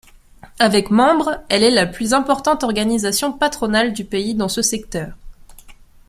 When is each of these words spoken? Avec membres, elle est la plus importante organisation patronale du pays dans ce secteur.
Avec 0.57 0.89
membres, 0.89 1.43
elle 1.47 1.61
est 1.61 1.69
la 1.69 1.85
plus 1.85 2.13
importante 2.15 2.63
organisation 2.63 3.31
patronale 3.31 3.93
du 3.93 4.03
pays 4.03 4.33
dans 4.33 4.49
ce 4.49 4.63
secteur. 4.63 5.15